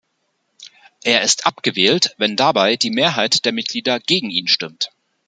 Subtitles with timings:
[1.03, 4.91] Er ist abgewählt, wenn dabei die Mehrheit der Mitglieder gegen ihn stimmt.